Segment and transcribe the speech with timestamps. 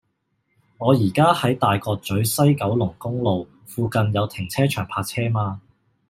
[0.79, 5.61] 我依家喺大角咀西九龍公路，附近有停車場泊車嗎